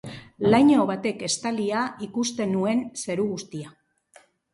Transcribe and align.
Laino 0.51 0.85
batek 0.91 1.19
estalia 1.27 1.83
ikusten 2.07 2.51
nuen 2.55 2.81
zeru 3.03 3.27
guztia. 3.35 3.75